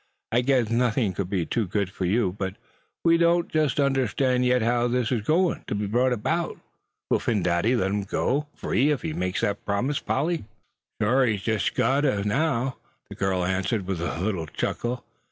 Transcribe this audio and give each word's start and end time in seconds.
"I 0.31 0.41
guess 0.41 0.71
nothing 0.71 1.13
could 1.13 1.29
be 1.29 1.45
too 1.45 1.67
good 1.67 1.91
for 1.91 2.05
you. 2.05 2.31
But 2.31 2.55
we 3.05 3.19
don't 3.19 3.47
just 3.47 3.79
understand 3.79 4.43
yet 4.47 4.63
how 4.63 4.87
this 4.87 5.11
is 5.11 5.21
going 5.21 5.63
to 5.67 5.75
be 5.75 5.85
brought 5.85 6.11
about. 6.11 6.57
Will 7.11 7.19
Phin 7.19 7.43
Dady 7.43 7.77
let 7.77 7.91
him 7.91 8.05
go 8.05 8.47
free 8.55 8.89
if 8.89 9.03
he 9.03 9.13
makes 9.13 9.41
that 9.41 9.63
promise, 9.63 9.99
Polly?" 9.99 10.45
"Shore, 10.99 11.27
he's 11.27 11.43
jest 11.43 11.75
got 11.75 12.01
ter, 12.01 12.23
now," 12.23 12.77
the 13.09 13.15
girl 13.15 13.45
answered, 13.45 13.85
with 13.85 14.01
a 14.01 14.19
little 14.19 14.47
chuckle. 14.47 15.03